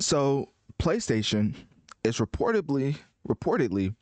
So 0.00 0.50
PlayStation 0.80 1.54
is 2.02 2.18
reportedly 2.18 2.96
reportedly 3.28 3.94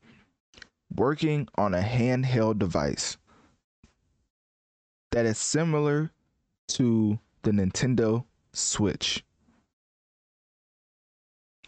working 0.94 1.48
on 1.56 1.74
a 1.74 1.80
handheld 1.80 2.58
device 2.58 3.16
that 5.12 5.26
is 5.26 5.38
similar 5.38 6.10
to 6.68 7.18
the 7.42 7.50
Nintendo 7.50 8.24
Switch. 8.52 9.24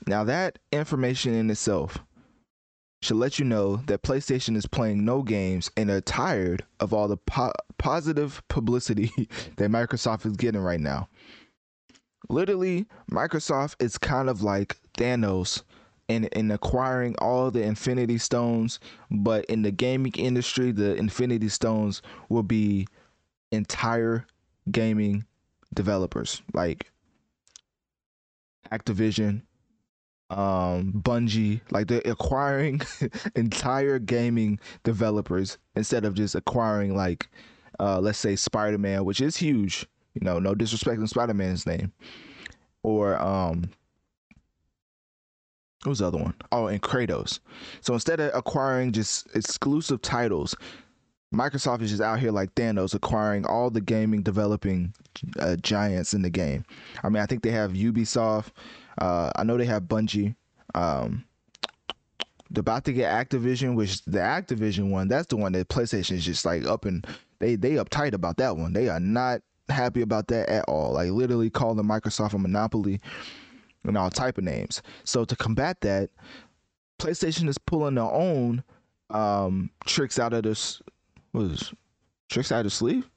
Now 0.06 0.24
that 0.24 0.58
information 0.72 1.34
in 1.34 1.50
itself 1.50 1.98
should 3.02 3.16
let 3.16 3.38
you 3.38 3.44
know 3.44 3.76
that 3.86 4.02
PlayStation 4.02 4.56
is 4.56 4.66
playing 4.66 5.04
no 5.04 5.22
games 5.22 5.70
and 5.76 5.90
are 5.90 6.00
tired 6.00 6.64
of 6.80 6.92
all 6.94 7.06
the 7.06 7.18
po- 7.18 7.52
positive 7.78 8.42
publicity 8.48 9.10
that 9.56 9.70
Microsoft 9.70 10.24
is 10.26 10.36
getting 10.36 10.60
right 10.60 10.80
now. 10.80 11.08
Literally, 12.28 12.86
Microsoft 13.10 13.76
is 13.80 13.98
kind 13.98 14.28
of 14.28 14.42
like 14.42 14.76
Thanos 14.96 15.62
in 16.08 16.24
in 16.26 16.50
acquiring 16.50 17.14
all 17.18 17.50
the 17.50 17.62
Infinity 17.62 18.18
Stones, 18.18 18.78
but 19.10 19.44
in 19.46 19.62
the 19.62 19.70
gaming 19.70 20.12
industry, 20.16 20.72
the 20.72 20.94
Infinity 20.96 21.48
Stones 21.48 22.02
will 22.28 22.42
be 22.42 22.86
entire 23.52 24.26
gaming 24.70 25.24
developers 25.74 26.42
like 26.52 26.90
Activision, 28.72 29.42
um, 30.30 30.92
Bungie, 30.92 31.60
like 31.70 31.88
they're 31.88 32.02
acquiring 32.04 32.80
entire 33.36 33.98
gaming 33.98 34.58
developers 34.82 35.58
instead 35.76 36.04
of 36.04 36.14
just 36.14 36.34
acquiring 36.34 36.96
like 36.96 37.28
uh, 37.80 38.00
let's 38.00 38.18
say 38.18 38.36
Spider-Man, 38.36 39.04
which 39.04 39.20
is 39.20 39.36
huge. 39.36 39.86
You 40.14 40.22
know, 40.22 40.38
no 40.38 40.54
disrespect 40.54 40.98
in 40.98 41.06
Spider-Man's 41.06 41.66
name. 41.66 41.92
Or 42.82 43.20
um 43.20 43.70
what 45.82 45.90
was 45.90 45.98
the 45.98 46.06
other 46.06 46.18
one? 46.18 46.34
Oh, 46.50 46.66
and 46.66 46.80
Kratos. 46.80 47.40
So 47.82 47.92
instead 47.92 48.18
of 48.18 48.30
acquiring 48.34 48.92
just 48.92 49.28
exclusive 49.36 50.00
titles, 50.00 50.56
Microsoft 51.34 51.82
is 51.82 51.90
just 51.90 52.02
out 52.02 52.20
here 52.20 52.30
like 52.30 52.54
Thanos 52.54 52.94
acquiring 52.94 53.44
all 53.44 53.68
the 53.68 53.82
gaming 53.82 54.22
developing 54.22 54.94
uh, 55.38 55.56
giants 55.56 56.14
in 56.14 56.22
the 56.22 56.30
game. 56.30 56.64
I 57.02 57.10
mean, 57.10 57.22
I 57.22 57.26
think 57.26 57.42
they 57.42 57.50
have 57.50 57.72
Ubisoft. 57.72 58.52
Uh, 58.98 59.30
I 59.36 59.44
know 59.44 59.58
they 59.58 59.66
have 59.66 59.82
Bungie. 59.82 60.36
Um, 60.74 61.24
they're 62.50 62.60
about 62.60 62.84
to 62.84 62.92
get 62.92 63.12
Activision, 63.12 63.74
which 63.74 64.02
the 64.04 64.18
Activision 64.20 64.90
one, 64.90 65.08
that's 65.08 65.26
the 65.26 65.36
one 65.36 65.52
that 65.52 65.68
PlayStation 65.68 66.12
is 66.12 66.24
just 66.24 66.44
like 66.44 66.64
up 66.66 66.84
and 66.84 67.06
they 67.40 67.56
they 67.56 67.72
uptight 67.72 68.14
about 68.14 68.36
that 68.38 68.56
one. 68.56 68.72
They 68.72 68.88
are 68.88 69.00
not 69.00 69.42
happy 69.68 70.02
about 70.02 70.28
that 70.28 70.48
at 70.48 70.64
all. 70.68 70.92
Like 70.92 71.10
literally 71.10 71.50
calling 71.50 71.84
Microsoft 71.84 72.34
a 72.34 72.38
monopoly 72.38 73.00
and 73.84 73.96
all 73.96 74.10
type 74.10 74.38
of 74.38 74.44
names. 74.44 74.82
So 75.04 75.24
to 75.24 75.36
combat 75.36 75.80
that, 75.82 76.10
PlayStation 76.98 77.48
is 77.48 77.58
pulling 77.58 77.96
their 77.96 78.04
own 78.04 78.62
um, 79.10 79.70
tricks 79.86 80.18
out 80.18 80.32
of 80.32 80.42
this. 80.44 80.80
What 81.32 81.46
is 81.46 81.72
tricks 82.30 82.52
out 82.52 82.60
of 82.60 82.64
the 82.64 82.70
sleeve? 82.70 83.08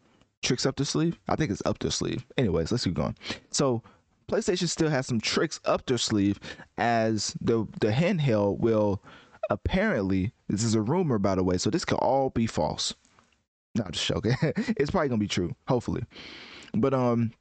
Tricks 0.44 0.66
up 0.66 0.76
the 0.76 0.86
sleeve? 0.86 1.20
I 1.28 1.36
think 1.36 1.52
it's 1.52 1.64
up 1.66 1.80
the 1.80 1.92
sleeve. 1.92 2.26
Anyways, 2.38 2.72
let's 2.72 2.84
keep 2.84 2.94
going. 2.94 3.16
So 3.52 3.82
PlayStation 4.30 4.68
still 4.68 4.90
has 4.90 5.08
some 5.08 5.22
tricks 5.22 5.60
up 5.66 5.86
their 5.86 5.98
sleeve 5.98 6.40
as 6.78 7.36
the 7.42 7.66
the 7.80 7.92
handheld 7.92 8.60
will 8.60 9.02
apparently 9.50 10.34
this 10.50 10.64
is 10.64 10.76
a 10.76 10.82
rumor 10.82 11.18
by 11.18 11.36
the 11.36 11.44
way, 11.44 11.58
so 11.58 11.70
this 11.70 11.86
could 11.86 12.00
all 12.00 12.30
be 12.30 12.46
false. 12.46 12.94
No, 13.78 13.84
I'm 13.86 13.92
just 13.92 14.06
joking. 14.06 14.36
it's 14.42 14.92
probably 14.92 15.10
gonna 15.10 15.20
be 15.20 15.28
true, 15.28 15.56
hopefully. 15.68 16.04
But 16.74 16.94
um, 16.94 17.32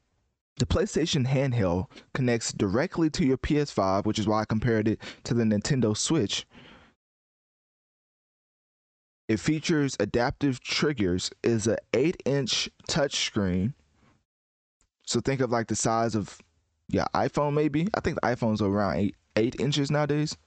the 0.57 0.65
PlayStation 0.65 1.27
handheld 1.27 1.87
connects 2.13 2.53
directly 2.53 3.09
to 3.11 3.25
your 3.25 3.37
PS5, 3.37 4.05
which 4.05 4.19
is 4.19 4.27
why 4.27 4.41
I 4.41 4.45
compared 4.45 4.87
it 4.87 5.01
to 5.23 5.33
the 5.33 5.43
Nintendo 5.43 5.97
Switch. 5.97 6.45
It 9.27 9.39
features 9.39 9.97
adaptive 9.99 10.61
triggers, 10.61 11.31
is 11.43 11.67
a 11.67 11.77
8-inch 11.91 12.69
touchscreen. 12.89 13.73
So 15.05 15.19
think 15.19 15.41
of 15.41 15.51
like 15.51 15.67
the 15.67 15.75
size 15.75 16.15
of 16.15 16.39
yeah, 16.89 17.05
iPhone 17.13 17.53
maybe. 17.53 17.87
I 17.93 17.99
think 17.99 18.19
the 18.21 18.27
iPhones 18.27 18.61
around 18.61 18.97
eight 18.97 19.15
eight 19.35 19.59
inches 19.59 19.91
nowadays. 19.91 20.37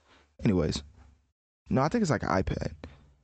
Anyways. 0.43 0.83
No, 1.69 1.83
I 1.83 1.89
think 1.89 2.03
it's 2.03 2.11
like 2.11 2.23
an 2.23 2.31
iPad. 2.31 2.73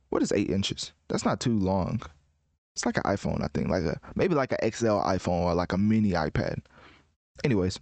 What 0.09 0.21
is 0.21 0.31
eight 0.31 0.49
inches? 0.49 0.93
That's 1.09 1.25
not 1.25 1.39
too 1.39 1.57
long. 1.57 2.01
It's 2.77 2.85
like 2.85 2.97
an 2.97 3.03
iPhone, 3.05 3.43
I 3.43 3.47
think, 3.55 3.69
like 3.69 3.85
a 3.85 3.99
maybe 4.13 4.35
like 4.35 4.51
an 4.51 4.71
XL 4.71 4.99
iPhone 4.99 5.45
or 5.45 5.55
like 5.55 5.73
a 5.73 5.79
mini 5.79 6.11
iPad. 6.11 6.59
Anyways, 7.43 7.79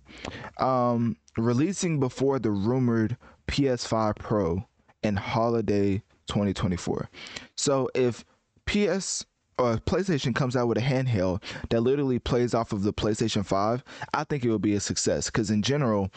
um, 0.57 1.17
releasing 1.37 1.99
before 1.99 2.39
the 2.39 2.51
rumored 2.51 3.17
PS5 3.49 4.15
Pro 4.15 4.65
in 5.03 5.17
holiday 5.17 6.01
2024. 6.27 7.09
So 7.57 7.89
if 7.93 8.23
PS 8.67 9.25
or 9.59 9.75
PlayStation 9.79 10.33
comes 10.33 10.55
out 10.55 10.69
with 10.69 10.77
a 10.77 10.81
handheld 10.81 11.43
that 11.71 11.81
literally 11.81 12.19
plays 12.19 12.53
off 12.53 12.71
of 12.71 12.83
the 12.83 12.93
PlayStation 12.93 13.45
5, 13.45 13.83
I 14.13 14.23
think 14.23 14.45
it 14.45 14.49
will 14.49 14.59
be 14.59 14.75
a 14.75 14.79
success 14.79 15.25
because 15.25 15.51
in 15.51 15.61
general, 15.61 16.09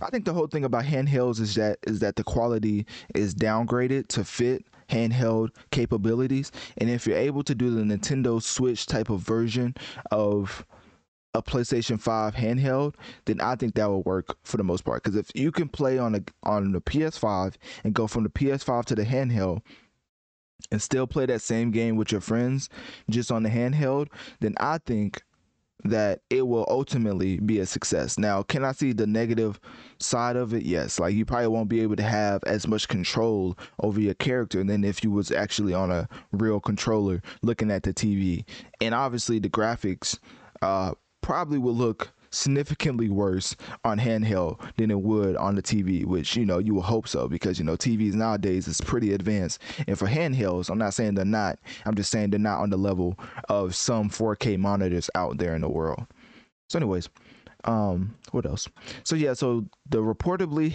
I 0.00 0.10
think 0.10 0.24
the 0.24 0.32
whole 0.32 0.48
thing 0.48 0.64
about 0.64 0.86
handhelds 0.86 1.38
is 1.38 1.54
that 1.54 1.78
is 1.86 2.00
that 2.00 2.16
the 2.16 2.24
quality 2.24 2.84
is 3.14 3.32
downgraded 3.32 4.08
to 4.08 4.24
fit 4.24 4.64
handheld 4.92 5.50
capabilities. 5.70 6.52
And 6.78 6.90
if 6.90 7.06
you're 7.06 7.16
able 7.16 7.42
to 7.44 7.54
do 7.54 7.70
the 7.74 7.82
Nintendo 7.82 8.42
Switch 8.42 8.86
type 8.86 9.10
of 9.10 9.20
version 9.20 9.74
of 10.10 10.64
a 11.34 11.42
PlayStation 11.42 11.98
5 11.98 12.34
handheld, 12.34 12.94
then 13.24 13.40
I 13.40 13.56
think 13.56 13.74
that 13.74 13.88
will 13.88 14.02
work 14.02 14.36
for 14.44 14.58
the 14.58 14.64
most 14.64 14.84
part. 14.84 15.02
Because 15.02 15.16
if 15.16 15.30
you 15.34 15.50
can 15.50 15.68
play 15.68 15.98
on 15.98 16.14
a 16.14 16.20
on 16.42 16.72
the 16.72 16.80
PS5 16.80 17.54
and 17.84 17.94
go 17.94 18.06
from 18.06 18.24
the 18.24 18.28
PS5 18.28 18.84
to 18.86 18.94
the 18.94 19.04
handheld 19.04 19.62
and 20.70 20.80
still 20.80 21.06
play 21.06 21.26
that 21.26 21.40
same 21.40 21.70
game 21.70 21.96
with 21.96 22.12
your 22.12 22.20
friends 22.20 22.68
just 23.08 23.32
on 23.32 23.42
the 23.42 23.48
handheld, 23.48 24.08
then 24.40 24.54
I 24.58 24.78
think 24.78 25.22
that 25.84 26.20
it 26.30 26.46
will 26.46 26.66
ultimately 26.68 27.38
be 27.38 27.58
a 27.58 27.66
success. 27.66 28.18
Now, 28.18 28.42
can 28.42 28.64
I 28.64 28.72
see 28.72 28.92
the 28.92 29.06
negative 29.06 29.60
side 29.98 30.36
of 30.36 30.54
it? 30.54 30.62
Yes. 30.62 30.98
Like 30.98 31.14
you 31.14 31.24
probably 31.24 31.48
won't 31.48 31.68
be 31.68 31.80
able 31.80 31.96
to 31.96 32.02
have 32.02 32.42
as 32.44 32.66
much 32.66 32.88
control 32.88 33.58
over 33.80 34.00
your 34.00 34.14
character 34.14 34.62
than 34.62 34.84
if 34.84 35.02
you 35.02 35.10
was 35.10 35.30
actually 35.30 35.74
on 35.74 35.90
a 35.90 36.08
real 36.32 36.60
controller 36.60 37.22
looking 37.42 37.70
at 37.70 37.82
the 37.82 37.92
TV. 37.92 38.44
And 38.80 38.94
obviously 38.94 39.38
the 39.38 39.50
graphics 39.50 40.18
uh, 40.60 40.92
probably 41.20 41.58
will 41.58 41.74
look 41.74 42.12
significantly 42.32 43.08
worse 43.08 43.54
on 43.84 43.98
handheld 43.98 44.58
than 44.76 44.90
it 44.90 45.00
would 45.00 45.36
on 45.36 45.54
the 45.54 45.62
TV, 45.62 46.04
which 46.04 46.36
you 46.36 46.44
know 46.44 46.58
you 46.58 46.74
would 46.74 46.84
hope 46.84 47.06
so 47.06 47.28
because 47.28 47.58
you 47.58 47.64
know 47.64 47.76
TVs 47.76 48.14
nowadays 48.14 48.66
is 48.66 48.80
pretty 48.80 49.12
advanced. 49.12 49.60
And 49.86 49.98
for 49.98 50.06
handhelds, 50.06 50.70
I'm 50.70 50.78
not 50.78 50.94
saying 50.94 51.14
they're 51.14 51.24
not. 51.24 51.58
I'm 51.84 51.94
just 51.94 52.10
saying 52.10 52.30
they're 52.30 52.40
not 52.40 52.60
on 52.60 52.70
the 52.70 52.76
level 52.76 53.18
of 53.48 53.74
some 53.74 54.10
4K 54.10 54.58
monitors 54.58 55.10
out 55.14 55.38
there 55.38 55.54
in 55.54 55.60
the 55.60 55.68
world. 55.68 56.06
So, 56.68 56.78
anyways, 56.78 57.08
um, 57.64 58.16
what 58.30 58.46
else? 58.46 58.68
So 59.04 59.14
yeah, 59.14 59.34
so 59.34 59.66
the 59.88 59.98
reportedly 59.98 60.74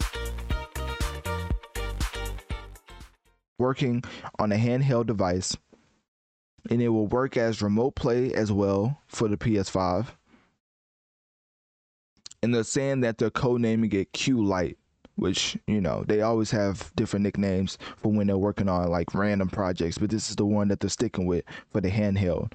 Working 3.61 4.03
on 4.39 4.51
a 4.51 4.57
handheld 4.57 5.05
device, 5.05 5.55
and 6.69 6.81
it 6.81 6.89
will 6.89 7.07
work 7.07 7.37
as 7.37 7.61
remote 7.61 7.95
play 7.95 8.33
as 8.33 8.51
well 8.51 8.99
for 9.07 9.27
the 9.27 9.37
PS5. 9.37 10.07
And 12.43 12.53
they're 12.53 12.63
saying 12.63 13.01
that 13.01 13.19
they're 13.19 13.29
codenaming 13.29 13.93
it 13.93 14.13
Q 14.13 14.43
Lite, 14.43 14.77
which 15.15 15.57
you 15.67 15.79
know 15.79 16.03
they 16.07 16.21
always 16.21 16.49
have 16.51 16.91
different 16.95 17.23
nicknames 17.23 17.77
for 17.97 18.11
when 18.11 18.27
they're 18.27 18.37
working 18.37 18.67
on 18.67 18.89
like 18.89 19.13
random 19.13 19.47
projects, 19.47 19.97
but 19.97 20.09
this 20.09 20.29
is 20.29 20.35
the 20.35 20.45
one 20.45 20.67
that 20.69 20.79
they're 20.79 20.89
sticking 20.89 21.27
with 21.27 21.45
for 21.69 21.81
the 21.81 21.91
handheld. 21.91 22.51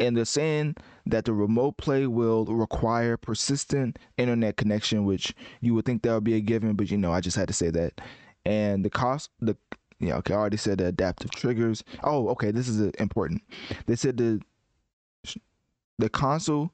And 0.00 0.16
they're 0.16 0.24
saying 0.24 0.76
that 1.06 1.24
the 1.26 1.32
remote 1.32 1.76
play 1.76 2.08
will 2.08 2.44
require 2.46 3.16
persistent 3.16 4.00
internet 4.16 4.56
connection, 4.56 5.04
which 5.04 5.32
you 5.60 5.74
would 5.74 5.84
think 5.84 6.02
that 6.02 6.14
would 6.14 6.24
be 6.24 6.34
a 6.34 6.40
given, 6.40 6.74
but 6.74 6.90
you 6.90 6.98
know 6.98 7.12
I 7.12 7.20
just 7.20 7.36
had 7.36 7.46
to 7.48 7.54
say 7.54 7.70
that. 7.70 8.00
And 8.44 8.84
the 8.84 8.90
cost, 8.90 9.30
the 9.40 9.56
yeah, 10.02 10.16
okay. 10.16 10.34
I 10.34 10.36
already 10.36 10.56
said 10.56 10.78
the 10.78 10.86
adaptive 10.86 11.30
triggers. 11.30 11.84
Oh, 12.02 12.28
okay. 12.30 12.50
This 12.50 12.68
is 12.68 12.80
important. 12.98 13.42
They 13.86 13.96
said 13.96 14.16
the 14.16 14.40
the 15.98 16.10
console 16.10 16.72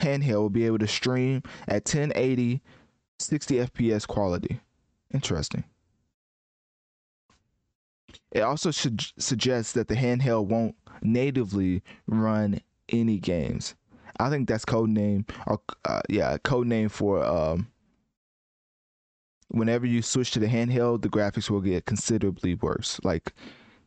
handheld 0.00 0.40
will 0.40 0.50
be 0.50 0.66
able 0.66 0.78
to 0.78 0.88
stream 0.88 1.42
at 1.68 1.86
1080 1.86 2.60
60 3.18 3.54
FPS 3.54 4.06
quality. 4.06 4.60
Interesting. 5.14 5.64
It 8.32 8.40
also 8.40 8.70
should 8.72 9.00
suggests 9.16 9.72
that 9.72 9.88
the 9.88 9.94
handheld 9.94 10.46
won't 10.46 10.74
natively 11.00 11.82
run 12.06 12.60
any 12.88 13.18
games. 13.18 13.74
I 14.18 14.28
think 14.28 14.48
that's 14.48 14.64
code 14.64 14.90
name 14.90 15.24
or 15.46 15.60
uh, 15.84 16.00
yeah, 16.08 16.36
code 16.38 16.66
name 16.66 16.88
for 16.88 17.24
um 17.24 17.68
whenever 19.48 19.86
you 19.86 20.02
switch 20.02 20.30
to 20.32 20.38
the 20.38 20.46
handheld, 20.46 21.02
the 21.02 21.08
graphics 21.08 21.50
will 21.50 21.60
get 21.60 21.86
considerably 21.86 22.54
worse, 22.54 23.00
like 23.04 23.32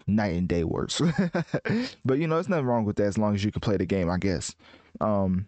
night 0.07 0.35
and 0.35 0.47
day 0.47 0.63
worse. 0.63 1.01
but 2.05 2.19
you 2.19 2.27
know, 2.27 2.35
there's 2.35 2.49
nothing 2.49 2.65
wrong 2.65 2.85
with 2.85 2.95
that 2.97 3.05
as 3.05 3.17
long 3.17 3.35
as 3.35 3.43
you 3.43 3.51
can 3.51 3.61
play 3.61 3.77
the 3.77 3.85
game, 3.85 4.09
I 4.09 4.17
guess. 4.17 4.55
Um, 5.01 5.47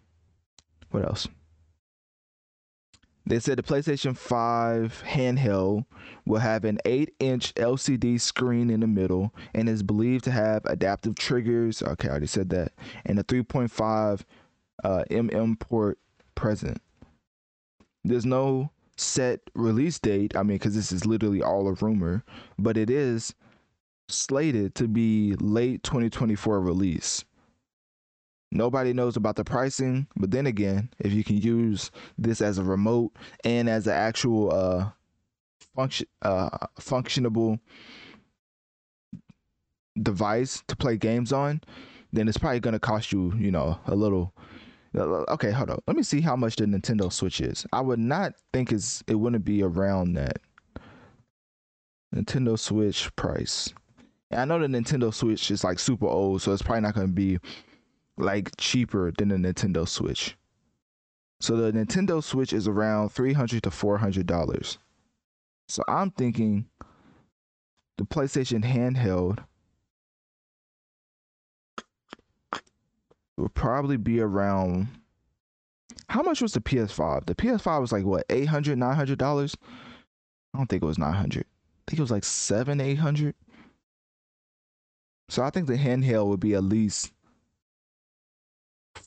what 0.90 1.04
else? 1.04 1.28
They 3.24 3.38
said 3.38 3.56
the 3.56 3.62
PlayStation 3.62 4.16
5 4.16 5.04
handheld 5.06 5.84
will 6.26 6.40
have 6.40 6.64
an 6.64 6.78
8 6.84 7.14
inch 7.20 7.54
LCD 7.54 8.20
screen 8.20 8.68
in 8.68 8.80
the 8.80 8.88
middle 8.88 9.32
and 9.54 9.68
is 9.68 9.82
believed 9.82 10.24
to 10.24 10.32
have 10.32 10.62
adaptive 10.66 11.14
triggers. 11.14 11.82
Okay, 11.82 12.08
I 12.08 12.10
already 12.10 12.26
said 12.26 12.50
that. 12.50 12.72
And 13.06 13.18
a 13.18 13.24
3.5 13.24 14.22
uh, 14.82 15.04
mm 15.08 15.58
port 15.60 15.98
present. 16.34 16.82
There's 18.04 18.26
no 18.26 18.70
set 18.96 19.40
release 19.54 19.98
date. 19.98 20.36
I 20.36 20.42
mean, 20.42 20.56
because 20.56 20.74
this 20.74 20.92
is 20.92 21.06
literally 21.06 21.42
all 21.42 21.68
a 21.68 21.72
rumor, 21.74 22.24
but 22.58 22.76
it 22.76 22.90
is 22.90 23.34
slated 24.08 24.74
to 24.76 24.88
be 24.88 25.34
late 25.40 25.82
2024 25.82 26.60
release. 26.60 27.24
Nobody 28.50 28.92
knows 28.92 29.16
about 29.16 29.36
the 29.36 29.44
pricing, 29.44 30.06
but 30.14 30.30
then 30.30 30.46
again, 30.46 30.90
if 30.98 31.12
you 31.12 31.24
can 31.24 31.38
use 31.38 31.90
this 32.18 32.42
as 32.42 32.58
a 32.58 32.62
remote 32.62 33.12
and 33.44 33.68
as 33.68 33.86
an 33.86 33.94
actual 33.94 34.52
uh 34.52 34.90
function 35.74 36.06
uh 36.20 36.50
functionable 36.78 37.58
device 40.02 40.62
to 40.68 40.76
play 40.76 40.98
games 40.98 41.32
on, 41.32 41.62
then 42.12 42.28
it's 42.28 42.36
probably 42.36 42.60
going 42.60 42.72
to 42.74 42.80
cost 42.80 43.10
you, 43.10 43.32
you 43.38 43.50
know, 43.50 43.78
a 43.86 43.94
little 43.94 44.34
Uh, 44.96 45.24
okay, 45.28 45.50
hold 45.50 45.70
on. 45.70 45.78
Let 45.86 45.96
me 45.96 46.02
see 46.02 46.20
how 46.20 46.36
much 46.36 46.56
the 46.56 46.66
Nintendo 46.66 47.12
Switch 47.12 47.40
is. 47.40 47.66
I 47.72 47.80
would 47.80 47.98
not 47.98 48.34
think 48.52 48.72
it's 48.72 49.02
it 49.06 49.14
wouldn't 49.14 49.44
be 49.44 49.62
around 49.62 50.14
that. 50.14 50.38
Nintendo 52.14 52.58
Switch 52.58 53.14
price. 53.16 53.72
I 54.30 54.44
know 54.44 54.58
the 54.58 54.66
Nintendo 54.66 55.12
Switch 55.12 55.50
is 55.50 55.64
like 55.64 55.78
super 55.78 56.06
old, 56.06 56.42
so 56.42 56.52
it's 56.52 56.62
probably 56.62 56.82
not 56.82 56.94
going 56.94 57.06
to 57.06 57.12
be 57.12 57.38
like 58.16 58.50
cheaper 58.58 59.12
than 59.16 59.28
the 59.28 59.36
Nintendo 59.36 59.88
Switch. 59.88 60.36
So 61.40 61.56
the 61.56 61.72
Nintendo 61.72 62.22
Switch 62.22 62.52
is 62.52 62.68
around 62.68 63.10
three 63.10 63.32
hundred 63.32 63.62
to 63.64 63.70
four 63.70 63.98
hundred 63.98 64.26
dollars. 64.26 64.78
So 65.68 65.82
I'm 65.88 66.10
thinking 66.10 66.66
the 67.96 68.04
PlayStation 68.04 68.62
handheld 68.62 69.38
would 73.36 73.54
probably 73.54 73.96
be 73.96 74.20
around 74.20 74.88
how 76.08 76.22
much 76.22 76.42
was 76.42 76.52
the 76.52 76.60
PS5? 76.60 77.26
The 77.26 77.34
PS5 77.34 77.80
was 77.80 77.92
like 77.92 78.04
what, 78.04 78.24
800 78.28 78.78
900 78.78 79.18
dollars? 79.18 79.56
I 80.54 80.58
don't 80.58 80.66
think 80.68 80.82
it 80.82 80.86
was 80.86 80.98
900. 80.98 81.44
I 81.44 81.90
think 81.90 81.98
it 81.98 82.02
was 82.02 82.10
like 82.10 82.24
7 82.24 82.80
800. 82.80 83.34
So 85.28 85.42
I 85.42 85.50
think 85.50 85.66
the 85.66 85.78
handheld 85.78 86.26
would 86.26 86.40
be 86.40 86.54
at 86.54 86.64
least 86.64 87.12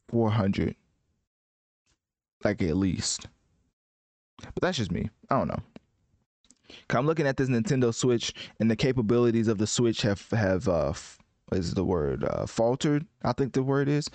400. 0.09 0.75
Like 2.43 2.61
at 2.61 2.77
least. 2.77 3.27
But 4.37 4.61
that's 4.61 4.77
just 4.77 4.91
me. 4.91 5.09
I 5.29 5.37
don't 5.37 5.47
know. 5.47 5.59
I'm 6.89 7.05
looking 7.05 7.27
at 7.27 7.37
this 7.37 7.49
Nintendo 7.49 7.93
Switch 7.93 8.33
and 8.59 8.69
the 8.69 8.75
capabilities 8.75 9.47
of 9.47 9.59
the 9.59 9.67
Switch 9.67 10.01
have 10.01 10.27
have 10.31 10.67
uh, 10.67 10.93
is 11.51 11.73
the 11.73 11.85
word 11.85 12.23
uh, 12.23 12.45
faltered 12.45 13.05
i 13.23 13.31
think 13.33 13.53
the 13.53 13.63
word 13.63 13.87
is. 13.87 14.09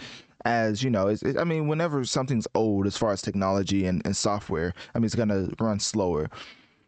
As 0.47 0.83
you 0.83 0.89
know 0.89 1.09
it's, 1.09 1.23
it, 1.23 1.37
i 1.37 1.45
mean 1.45 1.69
whenever 1.69 2.03
something's 2.05 2.47
old 2.55 2.87
as 2.87 2.97
far 2.97 3.13
as 3.13 3.21
technology 3.23 3.87
and, 3.87 4.01
and 4.05 4.17
software 4.17 4.73
i 4.95 4.99
mean 4.99 5.05
it's 5.05 5.15
going 5.15 5.29
to 5.29 5.53
run 5.61 5.79
slower. 5.81 6.31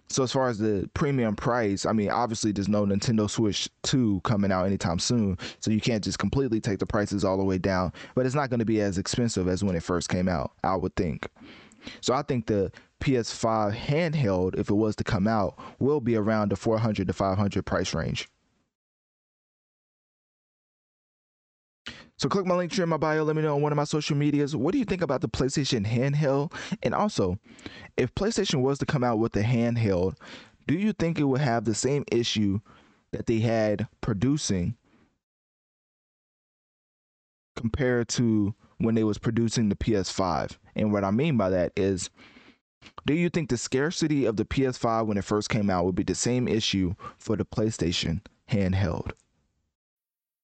So 0.08 0.22
as 0.22 0.32
far 0.32 0.48
as 0.48 0.58
the 0.58 0.88
premium 0.94 1.36
price 1.36 1.84
i 1.84 1.92
mean 1.92 2.10
obviously 2.10 2.52
there's 2.52 2.68
no 2.68 2.84
nintendo 2.86 3.28
switch 3.28 3.68
2 3.82 4.20
coming 4.24 4.50
out 4.50 4.64
anytime 4.66 4.98
soon. 4.98 5.38
So 5.60 5.70
you 5.70 5.80
can't 5.80 6.02
just 6.02 6.18
completely 6.18 6.60
take 6.60 6.78
the 6.78 6.86
prices 6.86 7.24
all 7.24 7.36
the 7.36 7.44
way 7.44 7.58
down 7.58 7.92
but 8.14 8.24
it's 8.24 8.34
not 8.34 8.48
going 8.50 8.60
to 8.60 8.66
be 8.66 8.80
as 8.80 8.98
expensive 8.98 9.48
as 9.48 9.62
when 9.62 9.76
it 9.76 9.82
first 9.82 10.08
came 10.08 10.28
out 10.28 10.52
i 10.64 10.74
would 10.74 10.96
think. 10.96 11.26
So 12.00 12.14
i 12.14 12.22
think 12.22 12.46
the 12.46 12.72
ps5 13.00 13.74
handheld 13.76 14.58
if 14.58 14.70
it 14.70 14.74
was 14.74 14.96
to 14.96 15.04
come 15.04 15.26
out 15.26 15.58
will 15.78 16.00
be 16.00 16.16
around 16.16 16.52
the 16.52 16.56
400 16.56 17.06
to 17.06 17.12
500 17.12 17.66
price 17.66 17.92
range 17.92 18.28
So 22.22 22.28
click 22.28 22.46
my 22.46 22.54
link 22.54 22.72
here 22.72 22.84
in 22.84 22.88
my 22.88 22.98
bio. 22.98 23.24
Let 23.24 23.34
me 23.34 23.42
know 23.42 23.56
on 23.56 23.62
one 23.62 23.72
of 23.72 23.76
my 23.76 23.82
social 23.82 24.16
medias. 24.16 24.54
What 24.54 24.70
do 24.70 24.78
you 24.78 24.84
think 24.84 25.02
about 25.02 25.22
the 25.22 25.28
PlayStation 25.28 25.84
handheld? 25.84 26.52
And 26.80 26.94
also, 26.94 27.40
if 27.96 28.14
PlayStation 28.14 28.62
was 28.62 28.78
to 28.78 28.86
come 28.86 29.02
out 29.02 29.18
with 29.18 29.34
a 29.34 29.42
handheld, 29.42 30.14
do 30.68 30.74
you 30.74 30.92
think 30.92 31.18
it 31.18 31.24
would 31.24 31.40
have 31.40 31.64
the 31.64 31.74
same 31.74 32.04
issue 32.12 32.60
that 33.10 33.26
they 33.26 33.40
had 33.40 33.88
producing 34.02 34.76
compared 37.56 38.06
to 38.10 38.54
when 38.78 38.94
they 38.94 39.02
was 39.02 39.18
producing 39.18 39.68
the 39.68 39.74
PS5? 39.74 40.58
And 40.76 40.92
what 40.92 41.02
I 41.02 41.10
mean 41.10 41.36
by 41.36 41.50
that 41.50 41.72
is 41.74 42.08
do 43.04 43.14
you 43.14 43.30
think 43.30 43.48
the 43.48 43.56
scarcity 43.56 44.26
of 44.26 44.36
the 44.36 44.44
PS5 44.44 45.06
when 45.06 45.18
it 45.18 45.24
first 45.24 45.50
came 45.50 45.68
out 45.68 45.86
would 45.86 45.96
be 45.96 46.04
the 46.04 46.14
same 46.14 46.46
issue 46.46 46.94
for 47.18 47.34
the 47.34 47.44
PlayStation 47.44 48.20
handheld? 48.48 49.10